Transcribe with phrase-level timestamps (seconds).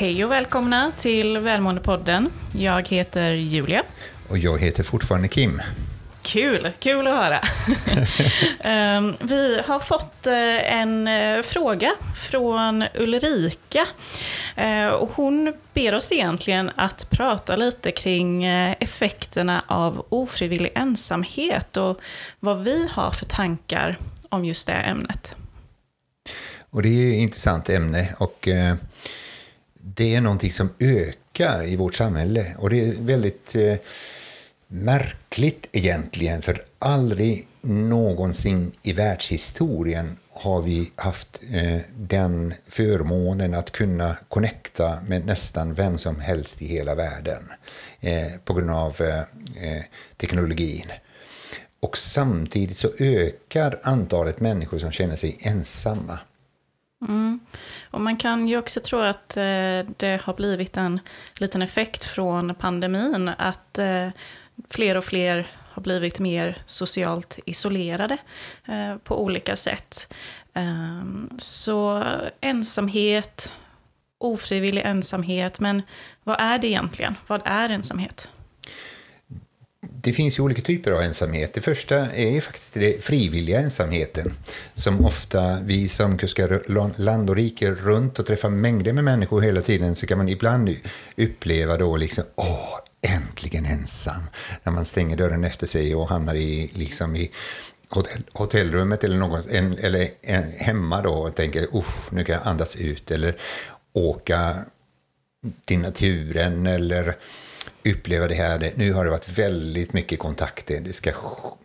[0.00, 2.30] Hej och välkomna till Välmåendepodden.
[2.52, 3.82] Jag heter Julia.
[4.28, 5.62] Och jag heter fortfarande Kim.
[6.22, 7.40] Kul, kul att höra.
[8.60, 13.86] Ehm, vi har fått eh, en eh, fråga från Ulrika.
[14.56, 22.00] Eh, och hon ber oss egentligen att prata lite kring effekterna av ofrivillig ensamhet och
[22.38, 25.36] vad vi har för tankar om just det ämnet.
[26.70, 28.48] Och det är ett intressant ämne och
[29.82, 33.76] det är någonting som ökar i vårt samhälle och det är väldigt eh,
[34.68, 44.16] märkligt egentligen, för aldrig någonsin i världshistorien har vi haft eh, den förmånen att kunna
[44.28, 47.42] connecta med nästan vem som helst i hela världen
[48.00, 49.82] eh, på grund av eh, eh
[50.16, 50.86] teknologin.
[51.80, 56.18] Och samtidigt så ökar antalet människor som känner sig ensamma.
[57.08, 57.40] Mm.
[57.90, 61.00] Och man kan ju också tro att eh, det har blivit en
[61.36, 63.30] liten effekt från pandemin.
[63.38, 64.08] Att eh,
[64.68, 68.18] fler och fler har blivit mer socialt isolerade
[68.66, 70.14] eh, på olika sätt.
[70.54, 71.04] Eh,
[71.38, 72.04] så
[72.40, 73.52] ensamhet,
[74.18, 75.82] ofrivillig ensamhet, men
[76.24, 77.16] vad är det egentligen?
[77.26, 78.28] Vad är ensamhet?
[80.02, 81.54] Det finns ju olika typer av ensamhet.
[81.54, 84.32] Det första är ju faktiskt den frivilliga ensamheten
[84.74, 86.62] som ofta vi som kuskar
[87.00, 90.76] land och rike runt och träffar mängder med människor hela tiden så kan man ibland
[91.16, 94.22] uppleva då liksom åh, äntligen ensam.
[94.62, 97.30] När man stänger dörren efter sig och hamnar i, liksom i
[97.88, 101.66] hotell, hotellrummet eller, någon, en, eller en, hemma då och tänker
[102.10, 103.10] nu kan jag andas ut.
[103.10, 103.36] Eller
[103.92, 104.56] åka
[105.66, 107.16] till naturen eller
[107.84, 108.72] uppleva det här.
[108.74, 110.80] Nu har det varit väldigt mycket kontakter.
[110.80, 111.12] Det ska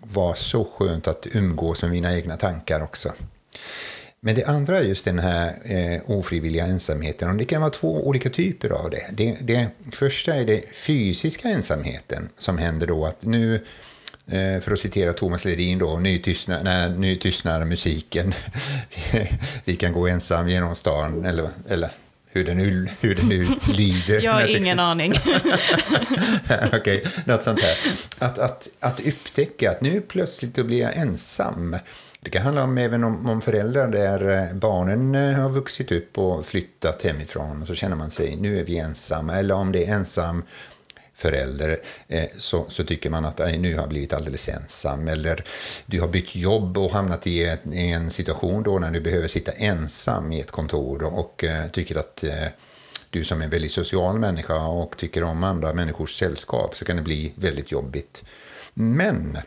[0.01, 3.13] vara så skönt att umgås med mina egna tankar också.
[4.19, 7.29] Men det andra är just den här eh, ofrivilliga ensamheten.
[7.29, 9.05] Och det kan vara två olika typer av det.
[9.11, 9.37] det.
[9.41, 13.55] Det första är det fysiska ensamheten som händer då att nu
[14.27, 18.33] eh, för att citera Thomas Ledin då, nu tystnar, nej, nu tystnar musiken.
[19.65, 21.89] Vi kan gå ensam genom stan, eller, eller
[22.35, 24.21] hur det nu, hur det nu lyder.
[24.21, 25.13] Jag har ingen aning.
[26.73, 27.77] Okej, okay, något sånt här.
[28.19, 31.77] Att, att, att upptäcka att nu plötsligt blir jag ensam.
[32.19, 36.17] Det kan handla om även om, om föräldrar där eh, barnen eh, har vuxit upp
[36.17, 39.35] och flyttat hemifrån och så känner man sig, nu är vi ensamma.
[39.35, 40.43] Eller om det är ensam
[41.15, 45.07] förälder eh, så, så tycker man att nu har jag blivit alldeles ensam.
[45.07, 45.43] Eller
[45.85, 49.27] du har bytt jobb och hamnat i, ett, i en situation då när du behöver
[49.27, 52.47] sitta ensam i ett kontor och eh, tycker att eh,
[53.09, 56.95] du som är en väldigt social människa och tycker om andra människors sällskap så kan
[56.95, 58.23] det bli väldigt jobbigt.
[58.73, 59.37] Men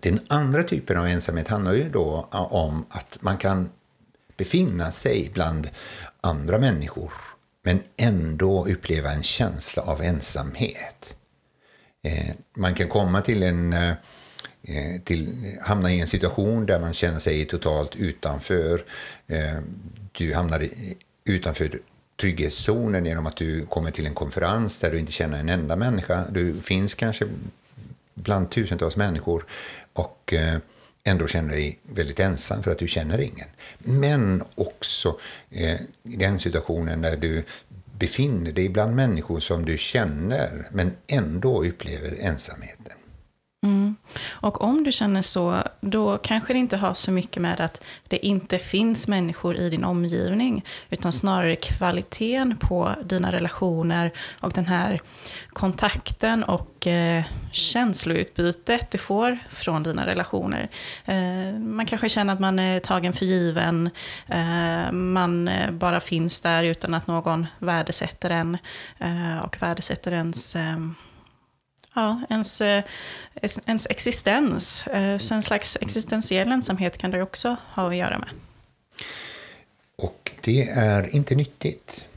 [0.00, 3.70] den andra typen av ensamhet handlar ju då om att man kan
[4.36, 5.68] befinna sig bland
[6.20, 7.12] andra människor
[7.66, 11.16] men ändå uppleva en känsla av ensamhet.
[12.02, 13.90] Eh, man kan komma till en eh,
[14.62, 18.84] eh, till, hamna i en situation där man känner sig totalt utanför.
[19.26, 19.58] Eh,
[20.12, 20.68] du hamnar
[21.24, 21.80] utanför
[22.20, 26.24] trygghetszonen genom att du kommer till en konferens där du inte känner en enda människa.
[26.30, 27.26] Du finns kanske
[28.14, 29.46] bland tusentals människor
[29.92, 30.58] och eh,
[31.06, 33.48] ändå känner dig väldigt ensam för att du känner ingen.
[33.78, 35.18] Men också
[35.50, 37.44] eh, i den situationen där du
[37.98, 42.95] befinner dig bland människor som du känner men ändå upplever ensamheten.
[43.66, 43.96] Mm.
[44.30, 48.26] Och om du känner så, då kanske det inte har så mycket med att det
[48.26, 54.10] inte finns människor i din omgivning, utan snarare kvaliteten på dina relationer
[54.40, 55.00] och den här
[55.48, 60.68] kontakten och eh, känsloutbytet du får från dina relationer.
[61.04, 63.90] Eh, man kanske känner att man är tagen för given,
[64.28, 68.58] eh, man eh, bara finns där utan att någon värdesätter en
[68.98, 70.78] eh, och värdesätter ens eh,
[71.96, 72.84] ja, ens, eh,
[73.66, 74.86] ens existens.
[74.86, 78.28] Eh, så en slags existentiell ensamhet kan det också ha att göra med.
[79.96, 82.08] Och det är inte nyttigt.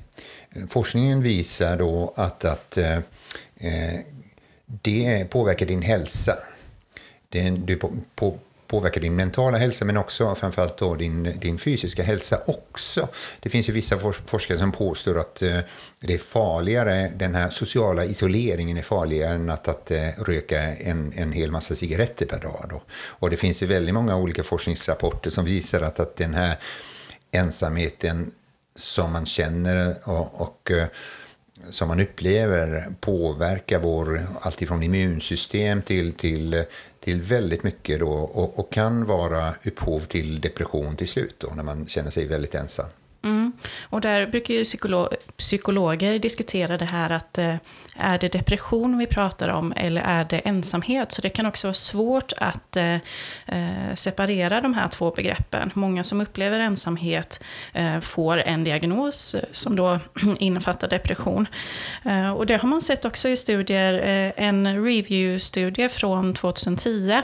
[0.68, 3.00] Forskningen visar då att, att eh,
[4.66, 6.38] det påverkar din hälsa.
[7.30, 8.40] Det, du på, på,
[8.70, 13.08] påverkar din mentala hälsa men också framförallt då din, din fysiska hälsa också.
[13.40, 15.60] Det finns ju vissa forskare som påstår att eh,
[16.00, 21.14] det är farligare, den här sociala isoleringen är farligare än att, att eh, röka en,
[21.16, 22.66] en hel massa cigaretter per dag.
[22.70, 22.82] Då.
[22.92, 26.60] Och det finns ju väldigt många olika forskningsrapporter som visar att, att den här
[27.32, 28.32] ensamheten
[28.76, 30.88] som man känner och, och eh,
[31.70, 36.66] som man upplever påverkar vår, alltifrån immunsystem till, till
[37.00, 41.64] till väldigt mycket då, och, och, kan vara upphov till depression till slut då, när
[41.64, 42.90] man känner sig väldigt ensam.
[43.82, 47.56] Och där brukar ju psykolo psykologer diskutera det här att eh,
[48.00, 51.12] är det depression vi pratar om eller är det ensamhet?
[51.12, 52.94] Så det kan också vara svårt att eh,
[53.46, 55.72] eh separera de här två begreppen.
[55.74, 57.44] Många som upplever ensamhet
[57.74, 60.00] eh, får en diagnos eh, som då
[60.40, 61.48] innefattar depression.
[62.06, 67.12] Eh, och det har man sett också i studier, eh, en review-studie från 2010.
[67.12, 67.24] Eh,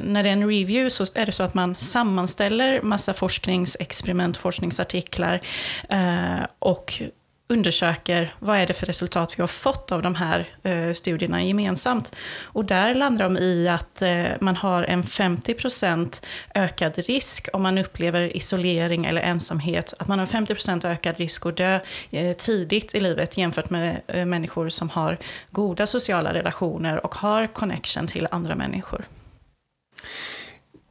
[0.00, 5.40] när det är en review så är det så att man sammanställer massa forskningsexperiment, forskningsartiklar
[5.88, 7.02] Eh, och
[7.48, 12.16] undersöker vad är det för resultat vi har fått av de här eh, studierna gemensamt.
[12.42, 16.22] Och där landar de i att eh, man har en 50%
[16.54, 19.94] ökad risk om man upplever isolering eller ensamhet.
[19.98, 21.80] Att man har 50% ökad risk att dö
[22.10, 25.16] eh, tidigt i livet jämfört med eh, människor som har
[25.50, 29.04] goda sociala relationer och har connection till andra människor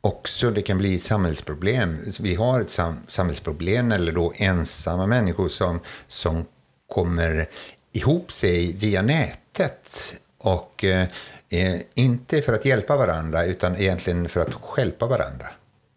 [0.06, 1.98] också det kan bli samhällsproblem.
[2.20, 6.46] Vi har ett sam samhällsproblem, eller då ensamma människor som, som
[6.94, 7.50] kommer
[7.94, 10.16] ihop sig via nätet.
[10.38, 11.08] Och eh,
[11.50, 15.48] eh inte för att hjälpa varandra, utan egentligen för att skälpa varandra.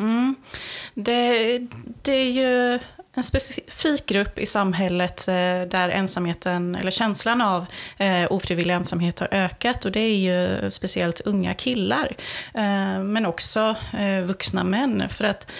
[0.01, 0.35] Mm.
[0.95, 1.59] Det,
[2.03, 2.79] det är ju
[3.19, 5.35] en specifik grupp i samhället eh,
[5.71, 7.67] där ensamheten, eller känslan av
[7.99, 9.85] eh, ofrivillig ensamhet har ökat.
[9.85, 12.17] Och det är ju speciellt unga killar,
[12.55, 13.77] eh, men också
[14.25, 15.09] vuxna män.
[15.09, 15.51] För att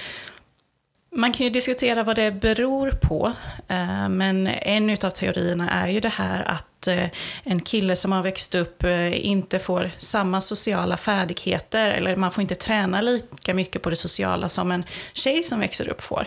[1.19, 3.33] man kan ju diskutera vad det beror på,
[3.69, 7.09] eh, men en av teorierna är ju det här att eh,
[7.43, 12.43] en kille som har växt upp eh, inte får samma sociala färdigheter, eller man får
[12.43, 16.27] inte träna lika mycket på det sociala som en tjej som växer upp får.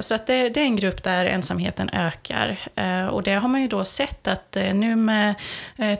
[0.00, 2.58] Så att det, det är en grupp där ensamheten ökar.
[3.10, 5.34] Och det har man ju då sett att nu med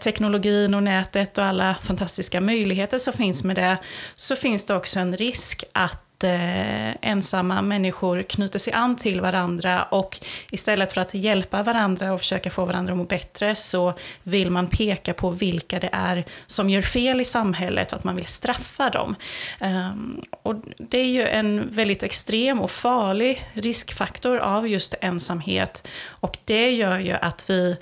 [0.01, 3.77] teknologin och nätet och alla fantastiska möjligheter som finns med det,
[4.17, 9.83] så finns det också en risk att eh, ensamma människor knyter sig an till varandra
[9.83, 10.21] och
[10.51, 14.67] istället för att hjälpa varandra och försöka få varandra att må bättre så vill man
[14.67, 18.91] peka på vilka det är som gör fel i samhället och att man vill straffa
[18.91, 19.17] dem.
[19.61, 26.39] Um, och det är ju en väldigt extrem och farlig riskfaktor av just ensamhet och
[26.45, 27.77] det gör ju att vi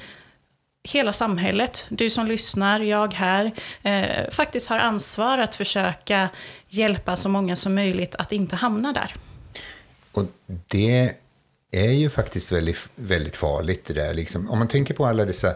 [0.93, 3.53] hela samhället, du som lyssnar, jag här,
[3.83, 6.29] eh, faktiskt har ansvar att försöka
[6.69, 9.15] hjälpa så många som möjligt att inte hamna där.
[10.13, 10.25] Och
[10.67, 11.15] det
[11.71, 14.15] är ju faktiskt väldigt, väldigt farligt det där.
[14.15, 14.51] Liksom.
[14.51, 15.55] Om man tänker på alla dessa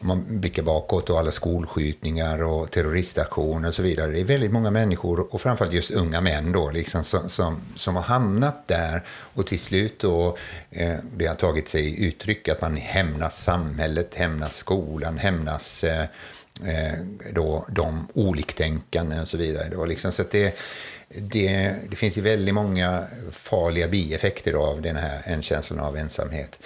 [0.00, 4.10] om man blickar bakåt och alla skolskjutningar och terroristaktioner och så vidare.
[4.10, 7.96] Det är väldigt många människor, och framförallt just unga män då, liksom, som, som, som
[7.96, 10.36] har hamnat där och till slut då,
[10.70, 16.06] eh, det har tagit sig uttryck att man hämnas samhället, hämnas skolan, hämnas eh,
[16.64, 16.98] eh,
[17.32, 19.68] då, de oliktänkande och så vidare.
[19.68, 20.12] Då, liksom.
[20.12, 20.58] Så det,
[21.08, 26.58] det, det, finns ju väldigt många farliga bieffekter av den här en känslan av ensamhet.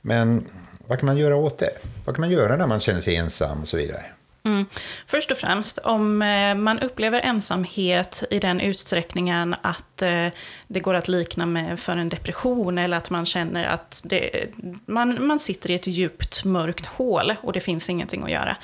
[0.00, 0.46] Men
[0.86, 1.70] vad kan man göra åt det?
[2.04, 4.02] Vad kan man göra när man känner sig ensam och så vidare?
[4.46, 4.66] Mm.
[5.06, 10.26] Först och främst, om eh, man upplever ensamhet i den utsträckningen att eh,
[10.68, 14.46] det går att likna med för en depression eller att man känner att det,
[14.86, 18.56] man, man sitter i ett djupt mörkt hål och det finns ingenting att göra.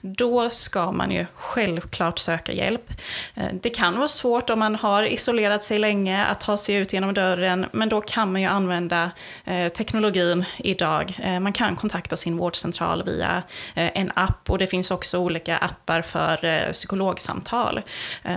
[0.00, 2.92] Då ska man ju självklart söka hjälp.
[3.34, 6.92] Eh, det kan vara svårt om man har isolerat sig länge att ta sig ut
[6.92, 9.10] genom dörren, men då kan man ju använda
[9.76, 11.18] teknologin idag.
[11.40, 13.42] Man kan kontakta sin vårdcentral via
[13.74, 17.80] en app och det finns också olika appar för eh, psykologsamtal.
[18.22, 18.32] Eh,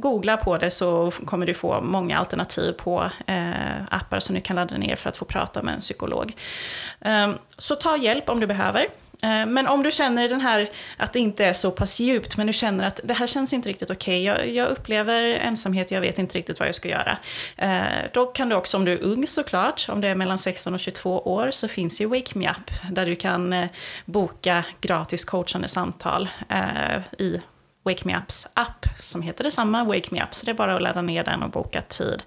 [0.00, 4.56] googla på det så kommer du få många alternativ på eh, appar som du kan
[4.56, 6.32] ladda ner för att få prata med en psykolog.
[7.58, 8.86] så ta hjälp om du behöver.
[9.22, 12.46] Eh, men om du känner den här, att det inte är så pass djupt, men
[12.46, 14.44] du känner att det här känns inte riktigt okej, okay.
[14.46, 17.18] jag, jag, upplever ensamhet, jag vet inte riktigt vad jag ska göra.
[17.56, 17.82] Eh,
[18.12, 20.80] då kan du också, om du är ung såklart, om det är mellan 16 och
[20.80, 23.68] 22 år, så finns ju Wake Me Up, där du kan eh,
[24.04, 26.28] boka gratis coachande samtal
[27.18, 27.40] i
[27.86, 30.34] Wake Me Ups app som heter detsamma, Wake Me Up.
[30.34, 32.22] Så det är bara att ladda ner den och boka tid.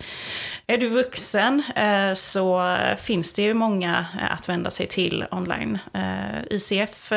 [0.67, 5.79] Är du vuxen eh, så finns det ju många eh, att vända sig till online.
[5.93, 7.13] Eh, ICF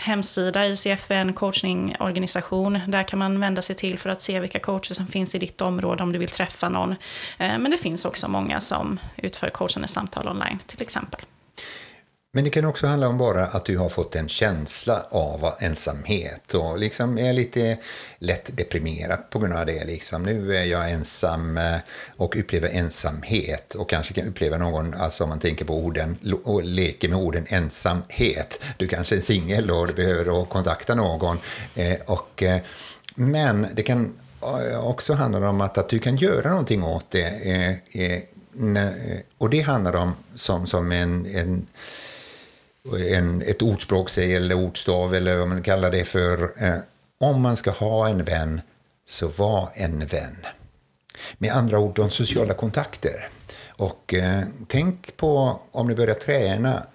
[0.00, 2.80] hemsida, ICF är en coachingorganisation.
[2.86, 5.60] Där kan man vända sig till för att se vilka coacher som finns i ditt
[5.60, 6.94] område om du vill träffa någon.
[7.38, 11.20] Men det finns också många som utför coachande samtal online till exempel.
[12.36, 16.54] Men det kan också handla om bara att du har fått en känsla av ensamhet
[16.54, 17.78] och liksom är lite
[18.18, 19.84] lätt deprimerad på grund av det.
[19.84, 20.22] Liksom.
[20.22, 21.76] Nu är jag ensam eh,
[22.16, 26.64] och upplever ensamhet och kanske kan uppleva någon, alltså om man tänker på orden och
[26.64, 28.60] leker med orden ensamhet.
[28.76, 31.38] Du kanske är singel och du behöver kontakta någon.
[31.74, 32.60] Eh, och, eh,
[33.14, 34.14] men det kan
[34.82, 37.80] också handla om att, att du kan göra någonting åt det
[39.38, 41.66] och det handlar om som, som en, en,
[42.94, 46.64] en, ett ordspråk säger, eller ordstav, eller vad man kallar det för.
[46.64, 46.78] Eh,
[47.18, 48.60] om man ska ha en vän,
[49.06, 50.36] så var en vän.
[51.38, 53.28] Med andra ord, de sociala kontakter.
[53.68, 56.86] Och eh, tänk på om du börjar träna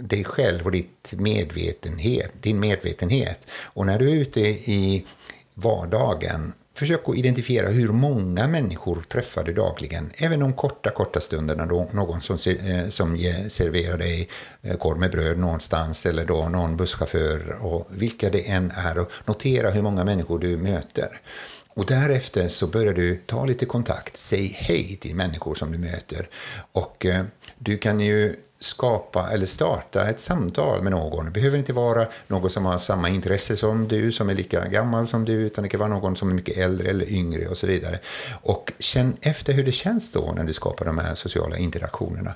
[0.00, 3.46] dig själv och ditt medvetenhet, din medvetenhet.
[3.50, 5.06] Och när du är ute i
[5.54, 10.10] vardagen, försök att identifiera hur många människor träffar du dagligen.
[10.16, 14.28] Även de korta, korta stunderna då någon som, eh, som serverar dig
[14.62, 18.98] eh, korv med bröd någonstans eller då någon busschaufför och vilka det än är.
[18.98, 21.20] Och notera hur många människor du möter.
[21.68, 26.28] Och därefter så börjar du ta lite kontakt, säg hej till människor som du möter.
[26.72, 27.24] Och eh,
[27.58, 31.24] du kan ju skapa eller starta ett samtal med någon.
[31.24, 35.06] Det behöver inte vara någon som har samma intresse som du, som är lika gammal
[35.06, 37.66] som du, utan det kan vara någon som är mycket äldre eller yngre och så
[37.66, 37.98] vidare.
[38.42, 42.34] Och känn efter hur det känns då när du skapar de här sociala interaktionerna.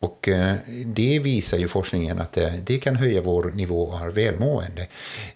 [0.00, 0.56] Och eh,
[0.86, 4.86] det visar ju forskningen att eh, det, kan höja vår nivå av välmående.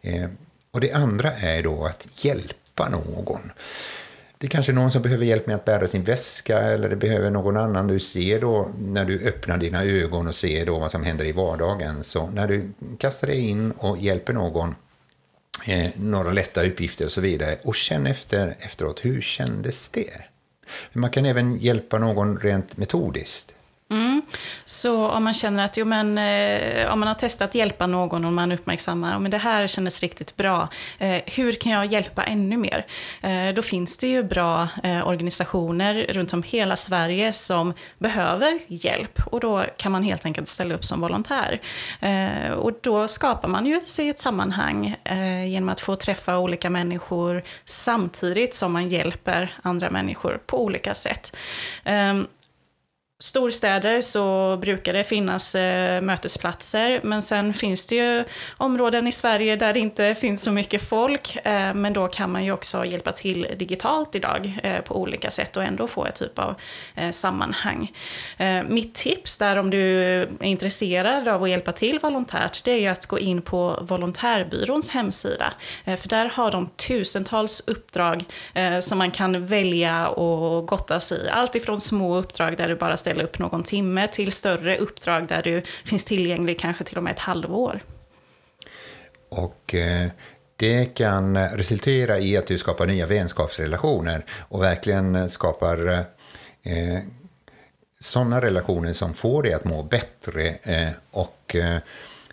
[0.01, 0.29] Eh,
[0.71, 3.53] och det andra är då att hjälpa någon.
[4.43, 7.31] Det är kanske någon som behöver hjälp med att bära sin väska eller det behöver
[7.31, 11.03] någon annan du ser då när du öppnar dina ögon och ser då vad som
[11.03, 12.05] händer i vardagen.
[12.05, 14.75] Så när du kastar dig in och hjälper någon
[15.69, 20.11] eh, några lätta uppgifter och så vidare och känn efter efteråt, hur kändes det?
[20.93, 23.55] Man kan även hjälpa någon rent metodiskt.
[23.93, 24.23] Mm.
[24.65, 28.25] Så om man känner att jo, men, eh, om man har testat att hjälpa någon
[28.25, 30.69] och man uppmärksammar att det här kändes riktigt bra,
[30.99, 32.87] eh, hur kan jag hjälpa ännu mer?
[33.21, 39.21] Eh, då finns det ju bra eh, organisationer runt om hela Sverige som behöver hjälp
[39.27, 41.61] och då kan man helt enkelt ställa upp som volontär.
[42.01, 46.71] Eh, och då skapar man ju sig ett sammanhang eh, genom att få träffa olika
[46.71, 51.37] människor samtidigt som man hjälper andra människor på olika sätt.
[51.85, 52.27] Ehm,
[53.23, 58.25] Storstäder så brukar det finnas eh, mötesplatser, men sen finns det ju
[58.57, 62.45] områden i Sverige där det inte finns så mycket folk, eh, men då kan man
[62.45, 66.39] ju också hjälpa till digitalt idag eh, på olika sätt och ändå få ett typ
[66.39, 66.55] av
[66.95, 67.93] eh, sammanhang.
[68.37, 72.81] Eh, mitt tips där om du är intresserad av att hjälpa till volontärt, det är
[72.81, 75.53] ju att gå in på Volontärbyråns hemsida,
[75.85, 78.25] eh, för där har de tusentals uppdrag
[78.55, 81.29] eh, som man kan välja och gotta sig i.
[81.29, 85.27] Allt ifrån små uppdrag där du bara ställer ställa upp någon timme till större uppdrag
[85.29, 87.81] där du finns tillgänglig kanske till och med ett halvår.
[89.29, 90.09] Och eh,
[90.57, 95.89] det kan resultera i att du skapar nya vänskapsrelationer och verkligen skapar
[96.63, 96.99] eh,
[98.01, 101.79] sådana relationer som får dig att må bättre eh, och eh,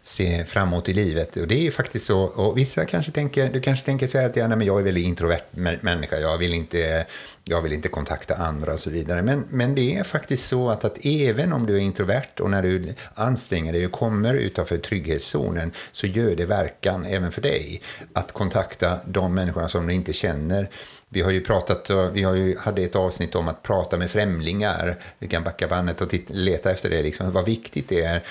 [0.01, 1.37] se framåt i livet.
[1.37, 4.35] Och det är faktiskt så, och vissa kanske tänker, du kanske tänker så här att
[4.35, 5.45] ja, nej, men jag är väldigt introvert
[5.81, 7.05] människa, jag vill inte,
[7.43, 9.21] jag vill inte kontakta andra och så vidare.
[9.21, 12.61] Men, men det är faktiskt så att, att även om du är introvert och när
[12.61, 17.81] du anstränger dig och kommer utanför trygghetszonen så gör det verkan även för dig
[18.13, 20.69] att kontakta de människorna som du inte känner.
[21.09, 24.99] Vi har ju pratat, vi har ju, hade ett avsnitt om att prata med främlingar.
[25.19, 28.23] Vi kan backa bandet och titta, leta efter det, liksom, vad viktigt det är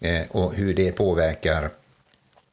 [0.00, 1.70] Eh, och hur det påverkar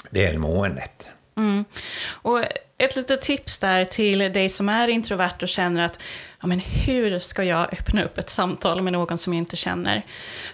[0.09, 1.09] välmåendet.
[1.37, 1.65] Mm.
[2.07, 2.43] Och
[2.77, 6.01] ett litet tips där till dig som är introvert och känner att
[6.41, 10.05] ja, men hur ska jag öppna upp ett samtal med någon som jag inte känner?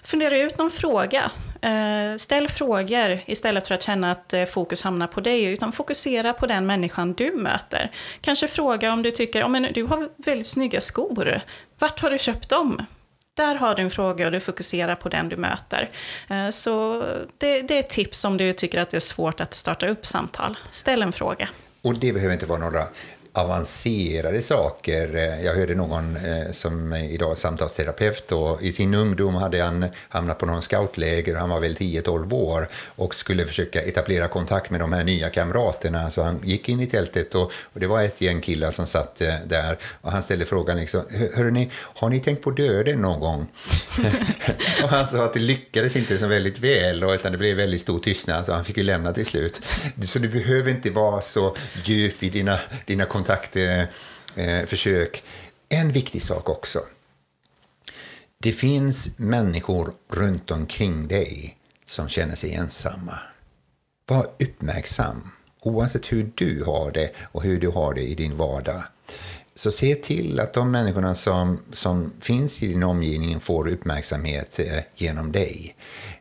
[0.02, 1.30] Fundera ut någon fråga.
[1.62, 6.32] Eh, ställ frågor istället för att känna att eh, fokus hamnar på dig, utan fokusera
[6.32, 7.90] på den människan du möter.
[8.20, 11.40] Kanske fråga om du tycker, ja, men du har väldigt snygga skor.
[11.78, 12.82] Vart har du köpt dem?
[13.38, 15.90] Där har du en fråga och du fokuserar på den du möter.
[16.30, 17.04] Eh, så
[17.38, 20.06] det, det är ett tips om du tycker att det är svårt att starta upp
[20.06, 20.58] samtal.
[20.70, 21.48] Ställ en fråga.
[21.82, 22.84] Och det behöver inte vara några
[23.38, 25.16] avancerade saker.
[25.16, 29.86] Eh, jag hörde någon eh, som idag är samtalsterapeut och i sin ungdom hade han
[30.08, 34.70] hamnat på någon scoutläger, och han var väl 10-12 år och skulle försöka etablera kontakt
[34.70, 36.10] med de här nya kamraterna.
[36.10, 39.20] Så han gick in i tältet och, och det var ett gäng killar som satt
[39.20, 41.02] eh, där och han ställde frågan liksom,
[41.34, 43.46] hörni, har ni tänkt på döden någon gång?
[44.82, 47.80] och han sa att det lyckades inte så väldigt väl och utan det blev väldigt
[47.80, 49.60] stor tystnad så han fick ju lämna till slut.
[50.04, 55.22] Så du behöver inte vara så djup i dina, dina kontakter kontaktförsök.
[55.68, 56.80] Eh, eh, en viktig sak också.
[58.38, 61.56] Det finns människor runt omkring dig
[61.86, 63.18] som känner sig ensamma.
[64.06, 65.30] Var uppmärksam,
[65.60, 68.82] oavsett hur du har det och hur du har det i din vardag.
[69.54, 74.78] Så se till att de människorna som, som finns i din omgivning får uppmärksamhet eh,
[74.94, 75.76] genom dig.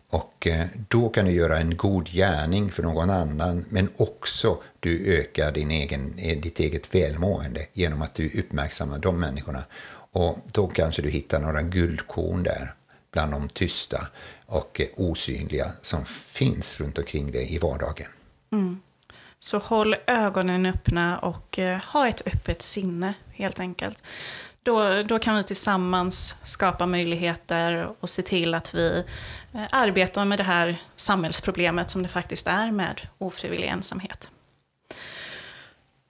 [0.10, 5.06] Och eh, då kan du göra en god gärning för någon annan, men också du
[5.06, 9.64] ökar din egen, eh, ditt eget välmående genom att du uppmärksammar de människorna.
[10.12, 12.74] Och då kanske du hittar några guldkorn där
[13.12, 14.08] bland de tysta
[14.46, 18.08] och eh, osynliga som finns runt omkring dig i vardagen.
[18.52, 18.80] Mm.
[19.40, 21.60] Så håll ögonen öppna och
[21.94, 23.98] ha ett öppet sinne helt enkelt.
[24.68, 29.04] Då, då kan vi tillsammans skapa möjligheter och se till att vi
[29.54, 34.30] eh, arbetar med det här samhällsproblemet som det faktiskt är med ofrivillig ensamhet.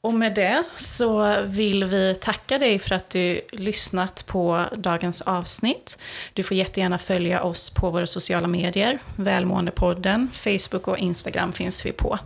[0.07, 5.97] Och med det så vill vi tacka dig för att du lyssnat på dagens avsnitt.
[6.33, 8.99] Du får jättegärna följa oss på våra sociala medier.
[9.15, 12.19] Välmåendepodden, Facebook och Instagram finns vi på.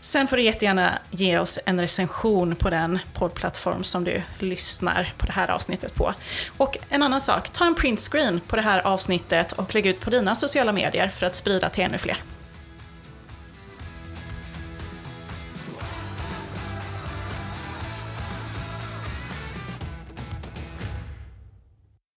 [0.00, 5.26] Sen får du jättegärna ge oss en recension på den poddplattform som du lyssnar på
[5.26, 6.14] det här avsnittet på.
[6.56, 10.10] Och en annan sak, ta en printscreen på det här avsnittet och lägg ut på
[10.10, 12.18] dina sociala medier för att sprida till ännu fler.